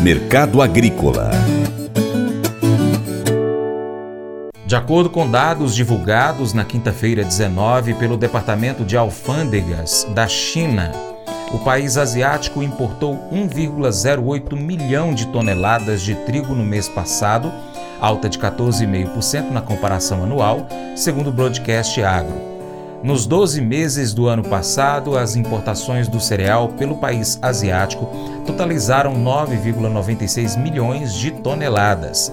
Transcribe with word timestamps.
Mercado 0.00 0.62
Agrícola 0.62 1.30
De 4.66 4.76
acordo 4.76 5.08
com 5.08 5.30
dados 5.30 5.74
divulgados 5.74 6.52
na 6.52 6.64
quinta-feira 6.64 7.24
19 7.24 7.94
pelo 7.94 8.16
Departamento 8.16 8.84
de 8.84 8.96
Alfândegas 8.96 10.06
da 10.14 10.28
China, 10.28 10.92
o 11.52 11.58
país 11.58 11.96
asiático 11.96 12.62
importou 12.62 13.14
1,08 13.32 14.54
milhão 14.54 15.14
de 15.14 15.26
toneladas 15.28 16.02
de 16.02 16.14
trigo 16.14 16.54
no 16.54 16.64
mês 16.64 16.86
passado, 16.86 17.50
alta 17.98 18.28
de 18.28 18.38
14,5% 18.38 19.50
na 19.50 19.62
comparação 19.62 20.22
anual, 20.22 20.66
segundo 20.94 21.30
o 21.30 21.32
Broadcast 21.32 22.02
Agro. 22.02 22.57
Nos 23.02 23.26
12 23.26 23.60
meses 23.60 24.12
do 24.12 24.26
ano 24.26 24.42
passado, 24.42 25.16
as 25.16 25.36
importações 25.36 26.08
do 26.08 26.18
cereal 26.18 26.70
pelo 26.70 26.96
país 26.96 27.38
asiático 27.40 28.06
totalizaram 28.44 29.14
9,96 29.14 30.58
milhões 30.58 31.14
de 31.14 31.30
toneladas. 31.30 32.32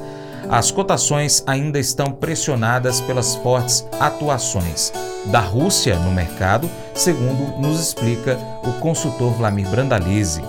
As 0.49 0.72
cotações 0.72 1.44
ainda 1.45 1.80
estão 1.80 2.12
pressionadas 2.12 2.99
pelas 2.99 3.36
fortes 3.36 3.88
atuações 3.99 4.91
da 5.25 5.39
Rússia 5.39 5.98
no 5.99 6.12
mercado, 6.12 6.70
segundo 6.94 7.59
nos 7.59 7.80
explica 7.80 8.38
o 8.63 8.73
consultor 8.80 9.34
Vlamir 9.34 9.67
Brandalize. 9.70 10.41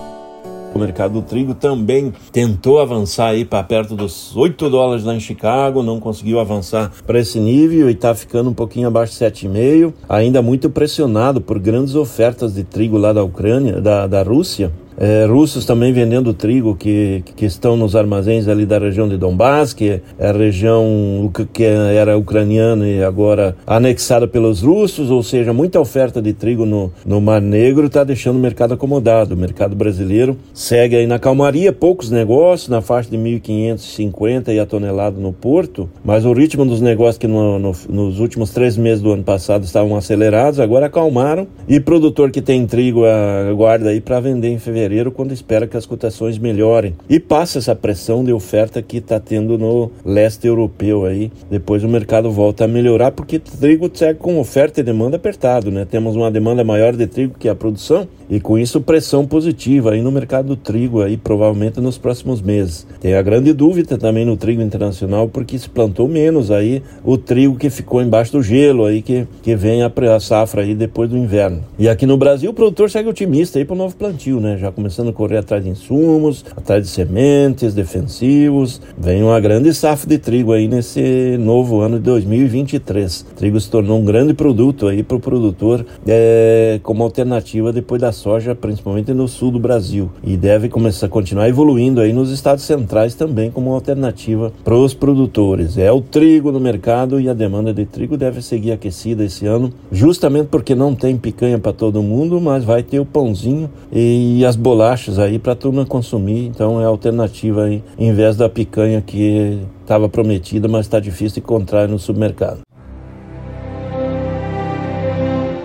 O 0.77 0.79
mercado 0.79 1.15
do 1.15 1.23
trigo 1.23 1.55
também 1.55 2.13
tentou 2.31 2.79
avançar 2.79 3.29
aí 3.29 3.47
para 3.47 3.63
perto 3.63 3.97
dos 3.97 4.37
8 4.37 4.69
dólares 4.69 5.05
lá 5.05 5.15
em 5.15 5.21
Chicago, 5.21 5.83
não 5.83 5.99
conseguiu 5.99 6.39
avançar 6.39 6.93
para 7.07 7.19
esse 7.19 7.41
nível 7.41 7.89
e 7.89 7.95
está 7.95 8.15
ficando 8.15 8.51
um 8.51 8.53
pouquinho 8.53 8.87
abaixo 8.87 9.15
de 9.15 9.25
7,5, 9.25 9.95
ainda 10.07 10.43
muito 10.43 10.69
pressionado 10.69 11.41
por 11.41 11.59
grandes 11.59 11.95
ofertas 11.95 12.53
de 12.53 12.63
trigo 12.63 12.99
lá 12.99 13.15
da 13.15 13.25
Ucrânia, 13.25 13.81
da, 13.81 14.07
da 14.07 14.23
Rússia, 14.23 14.71
é, 14.99 15.27
russos 15.27 15.65
também 15.67 15.93
vendendo 15.93 16.33
trigo 16.33 16.75
que, 16.75 17.23
que 17.37 17.45
estão 17.45 17.77
nos 17.77 17.95
armazéns 17.95 18.49
ali 18.49 18.65
da 18.65 18.79
região 18.79 19.09
de 19.09 19.19
Donbass, 19.19 19.73
que 19.73 20.01
é 20.19 20.29
a 20.29 20.33
região 20.33 21.31
que 21.53 21.65
era 21.65 22.17
ucraniana 22.17 22.89
e 22.89 23.03
agora 23.03 23.57
anexada 23.67 24.27
pelos 24.27 24.63
russos, 24.63 25.11
ou 25.11 25.23
seja, 25.23 25.53
muita 25.53 25.79
oferta 25.79 26.23
de 26.23 26.33
trigo 26.33 26.65
no, 26.65 26.91
no 27.05 27.21
Mar 27.21 27.41
Negro 27.41 27.87
está 27.87 28.05
deixando 28.05 28.37
o 28.37 28.41
mercado 28.41 28.75
acomodado. 28.75 29.35
O 29.35 29.39
mercado 29.39 29.77
brasileiro 29.77 30.37
segue 30.55 30.97
aí 30.97 31.07
na 31.07 31.19
calmaria, 31.19 31.73
poucos 31.73 32.11
negócios, 32.11 32.69
na 32.69 32.81
faixa 32.81 33.11
de 33.11 33.19
1.550 33.19 34.55
e 34.55 34.59
a 34.59 34.67
tonelada 34.67 35.21
no 35.21 35.33
porto, 35.33 35.89
mas 36.05 36.25
o 36.25 36.33
ritmo 36.33 36.65
dos 36.65 36.81
negócios 36.81 37.19
que 37.19 37.27
no, 37.27 37.59
no, 37.59 37.73
nos 37.89 38.19
últimos 38.19 38.51
três 38.51 38.77
meses 38.77 39.03
do 39.03 39.13
ano 39.13 39.23
passado 39.23 39.65
estavam 39.65 39.97
acelerados, 39.97 40.59
agora 40.59 40.87
acalmaram 40.87 41.47
e 41.69 41.79
produtor 41.81 42.31
que 42.31 42.41
tem 42.41 42.67
trigo 42.67 43.03
aguarda 43.05 43.91
aí 43.91 44.01
para 44.01 44.21
vender 44.21 44.49
em 44.49 44.59
fevereiro 44.59 44.86
fevereiro, 44.87 45.11
quando 45.11 45.33
espera 45.33 45.67
que 45.67 45.77
as 45.77 45.85
cotações 45.85 46.39
melhorem. 46.39 46.95
E 47.09 47.19
passa 47.19 47.59
essa 47.59 47.75
pressão 47.75 48.25
de 48.25 48.33
oferta 48.33 48.81
que 48.81 48.99
está 48.99 49.19
tendo 49.19 49.59
no 49.59 49.91
leste 50.05 50.47
europeu 50.47 51.05
aí. 51.05 51.31
Depois 51.51 51.83
o 51.83 51.89
mercado 51.89 52.31
volta 52.31 52.65
a 52.65 52.69
melhorar, 52.69 53.11
porque 53.11 53.39
trigo 53.39 53.91
segue 53.93 54.19
com 54.19 54.39
oferta 54.39 54.81
e 54.81 54.85
demanda 54.85 55.17
apertado, 55.17 55.71
né? 55.71 55.85
Temos 55.85 56.15
uma 56.15 56.31
demanda 56.31 56.63
maior 56.63 56.95
de 56.95 57.07
trigo 57.07 57.35
que 57.39 57.49
a 57.49 57.55
produção 57.55 58.07
e 58.29 58.41
com 58.41 58.59
isso 58.59 58.81
pressão 58.81 59.27
positiva 59.27 59.93
aí 59.93 60.03
no 60.03 60.11
mercado 60.11 60.49
do 60.49 60.57
trigo 60.57 61.03
aí 61.03 61.17
provavelmente 61.17 61.81
nos 61.81 61.97
próximos 61.97 62.43
meses. 62.43 62.87
Tem 63.01 63.15
a 63.15 63.23
grande 63.23 63.53
dúvida 63.53 63.97
também 63.97 64.25
no 64.25 64.37
trigo 64.37 64.63
internacional 64.63 65.29
porque 65.29 65.59
se 65.59 65.69
plantou 65.69 66.09
menos 66.09 66.51
aí 66.51 66.83
o 67.05 67.17
trigo 67.17 67.57
que 67.57 67.71
ficou 67.71 68.03
embaixo 68.03 68.33
do 68.33 68.43
gelo 68.43 68.85
aí 68.85 69.01
que, 69.03 69.27
que 69.43 69.55
vem 69.55 69.83
a, 69.83 69.93
a 70.15 70.21
safra 70.21 70.63
aí 70.63 70.75
depois 70.75 71.09
do 71.09 71.17
inverno. 71.17 71.63
E 71.79 71.89
aqui 71.89 72.07
no 72.07 72.17
Brasil 72.17 72.51
o 72.51 72.55
produtor 72.55 72.91
segue 72.91 73.09
otimista 73.09 73.59
aí 73.59 73.65
para 73.65 73.75
o 73.75 73.79
novo 73.79 73.97
plantio, 73.97 74.41
né? 74.41 74.57
Já 74.59 74.73
começando 74.77 75.09
a 75.09 75.13
correr 75.13 75.39
atrás 75.39 75.65
de 75.65 75.71
insumos, 75.71 76.45
atrás 76.55 76.83
de 76.83 76.91
sementes, 76.91 77.73
defensivos. 77.73 78.79
Vem 78.97 79.23
uma 79.23 79.41
grande 79.41 79.73
safra 79.73 80.07
de 80.07 80.19
trigo 80.19 80.53
aí 80.53 80.69
nesse 80.69 81.39
novo 81.41 81.81
ano 81.81 81.97
de 81.97 82.05
2023. 82.05 83.23
O 83.23 83.35
trigo 83.35 83.59
se 83.59 83.71
tornou 83.71 83.99
um 83.99 84.05
grande 84.05 84.35
produto 84.35 84.87
aí 84.87 85.03
para 85.03 85.17
o 85.17 85.21
produtor 85.21 85.85
é, 86.07 86.79
como 86.83 87.03
alternativa 87.03 87.73
depois 87.73 88.03
da 88.03 88.13
soja, 88.13 88.55
principalmente 88.55 89.15
no 89.15 89.27
sul 89.27 89.51
do 89.51 89.59
Brasil. 89.59 90.11
E 90.23 90.37
deve 90.37 90.69
começar 90.69 91.07
a 91.07 91.09
continuar 91.09 91.49
evoluindo 91.49 92.03
aí 92.03 92.13
nos 92.13 92.31
estados 92.31 92.65
centrais 92.65 93.15
também 93.15 93.51
como 93.51 93.73
alternativa 93.73 94.53
para 94.63 94.77
os 94.77 94.93
produtores. 94.93 95.79
É 95.79 95.91
o 95.91 96.03
trigo 96.03 96.53
no 96.53 96.61
mercado 96.61 97.19
e 97.19 97.31
a 97.31 97.35
demanda 97.35 97.73
de 97.73 97.87
trigo 97.87 98.19
deve 98.19 98.43
seguir 98.43 98.73
aquecida 98.73 99.25
esse 99.25 99.47
ano, 99.47 99.73
justamente 99.91 100.49
porque 100.49 100.75
não 100.75 100.95
tem 100.95 101.17
picanha 101.17 101.59
para 101.59 101.73
todo 101.73 102.03
mundo, 102.03 102.39
mas 102.43 102.63
vai 102.63 102.83
ter 102.83 103.01
o 103.01 103.07
pãozinho 103.07 103.71
e 103.91 104.45
as 104.45 104.57
bolachas 104.67 105.17
aí 105.21 105.39
para 105.39 105.53
a 105.53 105.57
turma 105.57 105.87
consumir. 105.87 106.47
Então 106.47 106.81
é 106.81 106.85
a 106.85 106.89
alternativa 106.89 107.67
aí, 107.67 107.85
em 107.97 108.13
vez 108.13 108.37
da 108.37 108.49
picanha 108.49 109.01
que 109.01 109.61
estava 109.81 110.09
prometida, 110.09 110.67
mas 110.67 110.87
está 110.87 110.99
difícil 110.99 111.41
encontrar 111.41 111.87
no 111.87 112.01
supermercado. 112.01 112.63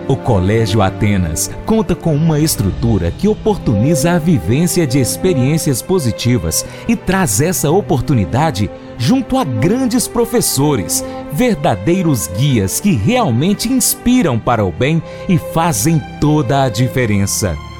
O 0.06 0.14
Colégio 0.14 0.80
Atenas 0.80 1.50
conta 1.66 1.96
com 1.96 2.14
uma 2.14 2.38
estrutura 2.38 3.10
que 3.10 3.26
oportuniza 3.26 4.12
a 4.12 4.18
vivência 4.20 4.86
de 4.86 5.00
experiências 5.00 5.82
positivas 5.82 6.64
e 6.86 6.94
traz 6.94 7.40
essa 7.40 7.72
oportunidade 7.72 8.70
junto 8.98 9.36
a 9.36 9.42
grandes 9.42 10.06
professores, 10.06 11.04
verdadeiros 11.32 12.28
guias 12.28 12.78
que 12.78 12.92
realmente 12.92 13.68
inspiram 13.68 14.38
para 14.38 14.64
o 14.64 14.70
bem 14.70 15.02
e 15.28 15.38
fazem 15.38 16.00
toda 16.20 16.62
a 16.62 16.68
diferença. 16.68 17.56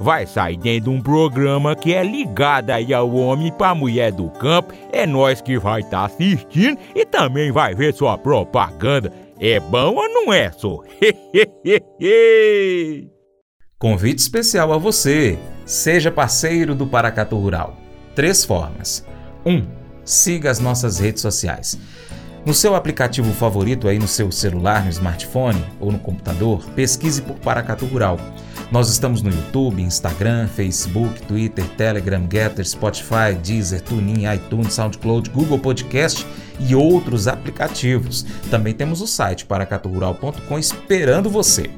vai 0.00 0.26
sair 0.26 0.56
dentro 0.56 0.90
de 0.90 0.90
um 0.90 1.00
programa 1.00 1.74
que 1.74 1.94
é 1.94 2.02
ligado 2.02 2.70
aí 2.70 2.92
ao 2.92 3.14
homem 3.14 3.52
para 3.52 3.74
mulher 3.74 4.12
do 4.12 4.28
campo. 4.30 4.72
É 4.92 5.06
nós 5.06 5.40
que 5.40 5.58
vai 5.58 5.80
estar 5.80 6.00
tá 6.00 6.04
assistindo 6.06 6.78
e 6.94 7.04
também 7.04 7.50
vai 7.52 7.74
ver 7.74 7.94
sua 7.94 8.18
propaganda. 8.18 9.12
É 9.40 9.58
bom 9.58 9.94
ou 9.96 10.08
não 10.08 10.32
é, 10.32 10.50
só? 10.52 10.80
Convite 13.78 14.18
especial 14.18 14.72
a 14.72 14.78
você. 14.78 15.38
Seja 15.66 16.10
parceiro 16.10 16.74
do 16.74 16.86
Paracatu 16.86 17.36
Rural. 17.36 17.76
Três 18.14 18.44
formas. 18.44 19.04
1. 19.44 19.52
Um, 19.52 19.66
siga 20.04 20.50
as 20.50 20.60
nossas 20.60 20.98
redes 20.98 21.20
sociais. 21.22 21.78
No 22.46 22.52
seu 22.52 22.74
aplicativo 22.74 23.32
favorito 23.32 23.88
aí 23.88 23.98
no 23.98 24.06
seu 24.06 24.30
celular, 24.30 24.84
no 24.84 24.90
smartphone 24.90 25.64
ou 25.80 25.90
no 25.90 25.98
computador, 25.98 26.62
pesquise 26.76 27.22
por 27.22 27.36
Paracatu 27.36 27.86
Rural. 27.86 28.18
Nós 28.70 28.88
estamos 28.88 29.22
no 29.22 29.30
YouTube, 29.30 29.82
Instagram, 29.82 30.48
Facebook, 30.48 31.22
Twitter, 31.22 31.64
Telegram, 31.76 32.26
Getter, 32.30 32.66
Spotify, 32.66 33.34
Deezer, 33.42 33.80
TuneIn, 33.82 34.24
iTunes, 34.34 34.72
SoundCloud, 34.72 35.30
Google 35.30 35.58
Podcast 35.58 36.26
e 36.58 36.74
outros 36.74 37.28
aplicativos. 37.28 38.24
Também 38.50 38.72
temos 38.72 39.00
o 39.00 39.06
site 39.06 39.44
paracaturural.com 39.44 40.58
esperando 40.58 41.28
você. 41.30 41.70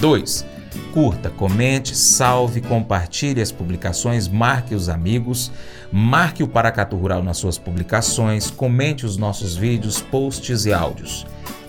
2. 0.00 0.46
Curta, 0.92 1.30
comente, 1.30 1.96
salve, 1.96 2.60
compartilhe 2.60 3.40
as 3.40 3.52
publicações, 3.52 4.26
marque 4.26 4.74
os 4.74 4.88
amigos, 4.88 5.52
marque 5.92 6.42
o 6.42 6.48
Paracatu 6.48 6.96
Rural 6.96 7.22
nas 7.22 7.36
suas 7.36 7.58
publicações, 7.58 8.50
comente 8.50 9.06
os 9.06 9.16
nossos 9.16 9.54
vídeos, 9.54 10.00
posts 10.00 10.64
e 10.64 10.72
áudios. 10.72 11.26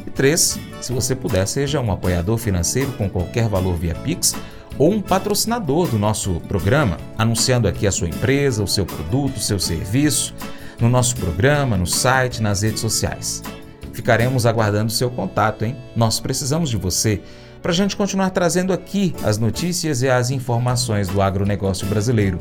E 0.08 0.10
3. 0.10 0.60
Se 0.82 0.92
você 0.92 1.16
puder, 1.16 1.46
seja 1.46 1.80
um 1.80 1.92
apoiador 1.92 2.38
financeiro 2.38 2.92
com 2.94 3.08
qualquer 3.08 3.48
valor 3.48 3.76
via 3.76 3.94
Pix 3.94 4.36
ou 4.78 4.92
um 4.92 5.02
patrocinador 5.02 5.88
do 5.88 6.00
nosso 6.00 6.42
programa, 6.48 6.98
anunciando 7.18 7.68
aqui 7.68 7.86
a 7.86 7.92
sua 7.92 8.08
empresa, 8.08 8.64
o 8.64 8.68
seu 8.68 8.86
produto, 8.86 9.38
o 9.38 9.42
seu 9.42 9.60
serviço. 9.60 10.34
no 10.80 10.90
nosso 10.90 11.16
programa, 11.16 11.78
no 11.78 11.86
site, 11.86 12.42
nas 12.42 12.64
redes 12.64 12.82
sociais. 12.82 13.44
Ficaremos 13.94 14.48
aguardando 14.48 14.92
seu 14.92 15.12
contato, 15.12 15.64
hein? 15.64 15.76
Nós 15.96 16.20
precisamos 16.20 16.72
de 16.72 16.78
você 16.78 17.22
para 17.62 17.72
a 17.72 17.76
gente 17.76 17.96
continuar 17.96 18.32
trazendo 18.32 18.74
aqui 18.74 19.14
as 19.24 19.38
notícias 19.38 20.02
e 20.02 20.10
as 20.10 20.32
informações 20.32 21.08
do 21.08 21.22
agronegócio 21.22 21.86
brasileiro. 21.86 22.40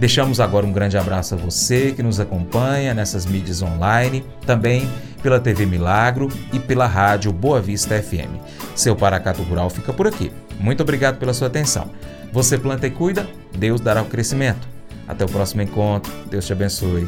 Deixamos 0.00 0.40
agora 0.40 0.64
um 0.64 0.72
grande 0.72 0.96
abraço 0.96 1.34
a 1.34 1.36
você 1.36 1.92
que 1.92 2.02
nos 2.02 2.18
acompanha 2.18 2.94
nessas 2.94 3.26
mídias 3.26 3.60
online, 3.60 4.24
também 4.46 4.90
pela 5.22 5.38
TV 5.38 5.66
Milagro 5.66 6.26
e 6.54 6.58
pela 6.58 6.86
rádio 6.86 7.30
Boa 7.30 7.60
Vista 7.60 8.02
FM. 8.02 8.40
Seu 8.74 8.96
Paracato 8.96 9.42
Rural 9.42 9.68
fica 9.68 9.92
por 9.92 10.06
aqui. 10.06 10.32
Muito 10.58 10.82
obrigado 10.82 11.18
pela 11.18 11.34
sua 11.34 11.48
atenção. 11.48 11.90
Você 12.32 12.56
planta 12.56 12.86
e 12.86 12.90
cuida, 12.90 13.28
Deus 13.54 13.78
dará 13.78 14.00
o 14.00 14.06
crescimento. 14.06 14.66
Até 15.06 15.26
o 15.26 15.28
próximo 15.28 15.60
encontro. 15.60 16.10
Deus 16.30 16.46
te 16.46 16.54
abençoe. 16.54 17.06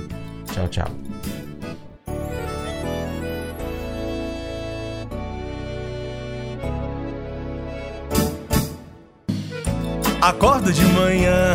Tchau, 0.53 0.69
tchau. 0.69 0.91
Acordo 10.21 10.71
de 10.73 10.85
manhã 10.85 11.55